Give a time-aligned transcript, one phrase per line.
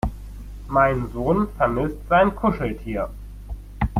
[0.67, 3.11] Mein Sohn vermisst sein Kuscheltier.